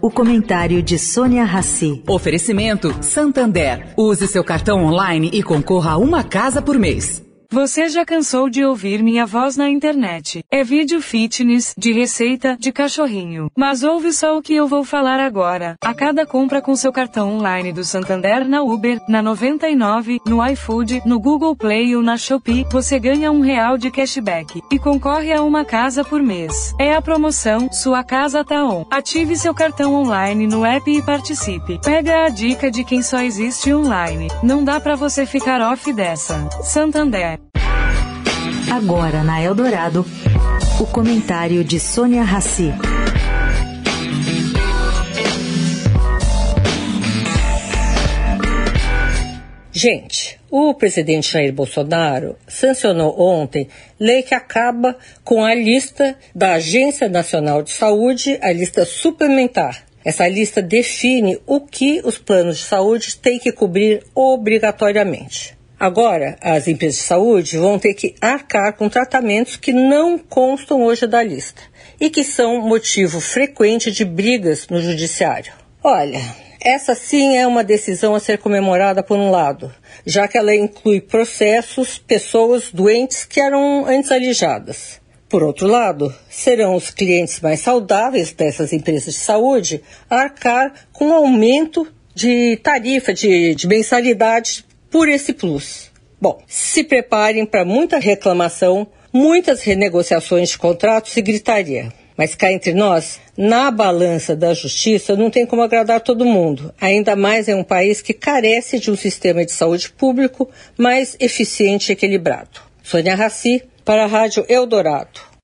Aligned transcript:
O 0.00 0.10
comentário 0.10 0.82
de 0.82 0.98
Sônia 0.98 1.44
Rassi. 1.44 2.02
Oferecimento 2.08 2.94
Santander. 3.02 3.94
Use 3.96 4.26
seu 4.26 4.44
cartão 4.44 4.84
online 4.84 5.30
e 5.32 5.42
concorra 5.42 5.92
a 5.92 5.96
uma 5.96 6.24
casa 6.24 6.60
por 6.60 6.78
mês. 6.78 7.22
Você 7.52 7.86
já 7.90 8.02
cansou 8.02 8.48
de 8.48 8.64
ouvir 8.64 9.02
minha 9.02 9.26
voz 9.26 9.58
na 9.58 9.68
internet? 9.68 10.42
É 10.50 10.64
vídeo 10.64 11.02
fitness, 11.02 11.74
de 11.76 11.92
receita, 11.92 12.56
de 12.58 12.72
cachorrinho. 12.72 13.50
Mas 13.54 13.82
ouve 13.82 14.10
só 14.10 14.38
o 14.38 14.40
que 14.40 14.54
eu 14.54 14.66
vou 14.66 14.82
falar 14.82 15.20
agora. 15.20 15.76
A 15.84 15.92
cada 15.92 16.24
compra 16.24 16.62
com 16.62 16.74
seu 16.74 16.90
cartão 16.90 17.30
online 17.30 17.70
do 17.70 17.84
Santander 17.84 18.48
na 18.48 18.62
Uber, 18.62 19.02
na 19.06 19.20
99, 19.20 20.18
no 20.26 20.42
iFood, 20.46 21.02
no 21.04 21.20
Google 21.20 21.54
Play 21.54 21.94
ou 21.94 22.02
na 22.02 22.16
Shopee, 22.16 22.64
você 22.72 22.98
ganha 22.98 23.30
um 23.30 23.42
real 23.42 23.76
de 23.76 23.90
cashback 23.90 24.62
e 24.72 24.78
concorre 24.78 25.30
a 25.30 25.42
uma 25.42 25.62
casa 25.62 26.02
por 26.02 26.22
mês. 26.22 26.74
É 26.80 26.94
a 26.94 27.02
promoção 27.02 27.70
Sua 27.70 28.02
Casa 28.02 28.42
Tá 28.42 28.64
On. 28.64 28.86
Ative 28.90 29.36
seu 29.36 29.52
cartão 29.52 29.94
online 29.94 30.46
no 30.46 30.64
app 30.64 30.90
e 30.90 31.02
participe. 31.02 31.78
Pega 31.84 32.24
a 32.24 32.28
dica 32.30 32.70
de 32.70 32.82
quem 32.82 33.02
só 33.02 33.20
existe 33.20 33.74
online. 33.74 34.28
Não 34.42 34.64
dá 34.64 34.80
para 34.80 34.96
você 34.96 35.26
ficar 35.26 35.60
off 35.60 35.92
dessa. 35.92 36.48
Santander. 36.62 37.41
Agora 38.72 39.22
na 39.22 39.38
Eldorado, 39.38 40.02
o 40.80 40.86
comentário 40.86 41.62
de 41.62 41.78
Sônia 41.78 42.22
Rassi. 42.22 42.72
Gente, 49.70 50.40
o 50.50 50.72
presidente 50.72 51.30
Jair 51.30 51.52
Bolsonaro 51.52 52.34
sancionou 52.48 53.20
ontem 53.20 53.68
lei 54.00 54.22
que 54.22 54.34
acaba 54.34 54.96
com 55.22 55.44
a 55.44 55.54
lista 55.54 56.16
da 56.34 56.54
Agência 56.54 57.10
Nacional 57.10 57.62
de 57.62 57.72
Saúde, 57.72 58.38
a 58.40 58.50
lista 58.54 58.86
suplementar. 58.86 59.84
Essa 60.02 60.26
lista 60.26 60.62
define 60.62 61.38
o 61.46 61.60
que 61.60 62.00
os 62.02 62.16
planos 62.16 62.56
de 62.56 62.64
saúde 62.64 63.18
têm 63.18 63.38
que 63.38 63.52
cobrir 63.52 64.02
obrigatoriamente. 64.14 65.60
Agora, 65.82 66.36
as 66.40 66.68
empresas 66.68 67.00
de 67.00 67.06
saúde 67.06 67.58
vão 67.58 67.76
ter 67.76 67.92
que 67.94 68.14
arcar 68.20 68.72
com 68.74 68.88
tratamentos 68.88 69.56
que 69.56 69.72
não 69.72 70.16
constam 70.16 70.80
hoje 70.80 71.08
da 71.08 71.20
lista 71.24 71.60
e 72.00 72.08
que 72.08 72.22
são 72.22 72.60
motivo 72.60 73.20
frequente 73.20 73.90
de 73.90 74.04
brigas 74.04 74.68
no 74.68 74.80
judiciário. 74.80 75.52
Olha, 75.82 76.20
essa 76.60 76.94
sim 76.94 77.36
é 77.36 77.44
uma 77.48 77.64
decisão 77.64 78.14
a 78.14 78.20
ser 78.20 78.38
comemorada 78.38 79.02
por 79.02 79.18
um 79.18 79.28
lado, 79.28 79.74
já 80.06 80.28
que 80.28 80.38
ela 80.38 80.54
inclui 80.54 81.00
processos, 81.00 81.98
pessoas 81.98 82.70
doentes 82.70 83.24
que 83.24 83.40
eram 83.40 83.84
antes 83.84 84.12
alijadas. 84.12 85.00
Por 85.28 85.42
outro 85.42 85.66
lado, 85.66 86.14
serão 86.30 86.76
os 86.76 86.90
clientes 86.90 87.40
mais 87.40 87.58
saudáveis 87.58 88.30
dessas 88.30 88.72
empresas 88.72 89.14
de 89.14 89.20
saúde 89.20 89.82
a 90.08 90.14
arcar 90.14 90.72
com 90.92 91.12
aumento 91.12 91.92
de 92.14 92.56
tarifa, 92.62 93.12
de, 93.12 93.56
de 93.56 93.66
mensalidade 93.66 94.64
por 94.92 95.08
esse 95.08 95.32
plus. 95.32 95.90
Bom, 96.20 96.40
se 96.46 96.84
preparem 96.84 97.46
para 97.46 97.64
muita 97.64 97.98
reclamação, 97.98 98.86
muitas 99.12 99.62
renegociações 99.62 100.50
de 100.50 100.58
contratos 100.58 101.16
e 101.16 101.22
gritaria. 101.22 101.92
Mas 102.16 102.34
cá 102.34 102.52
entre 102.52 102.74
nós, 102.74 103.18
na 103.36 103.70
balança 103.70 104.36
da 104.36 104.52
justiça 104.52 105.16
não 105.16 105.30
tem 105.30 105.46
como 105.46 105.62
agradar 105.62 106.00
todo 106.00 106.26
mundo. 106.26 106.72
Ainda 106.78 107.16
mais 107.16 107.48
em 107.48 107.54
um 107.54 107.64
país 107.64 108.02
que 108.02 108.12
carece 108.12 108.78
de 108.78 108.90
um 108.90 108.96
sistema 108.96 109.44
de 109.44 109.52
saúde 109.52 109.90
público 109.90 110.48
mais 110.76 111.16
eficiente 111.18 111.90
e 111.90 111.94
equilibrado. 111.94 112.60
Sônia 112.82 113.16
Raci, 113.16 113.62
para 113.84 114.04
a 114.04 114.06
Rádio 114.06 114.44
Eldorado. 114.48 115.31